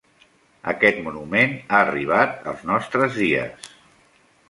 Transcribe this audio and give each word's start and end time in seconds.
Aquest 0.71 0.97
monument 1.09 1.53
ha 1.61 1.83
arribat 1.89 2.51
als 2.55 2.67
nostres 2.73 3.17
dies. 3.23 3.73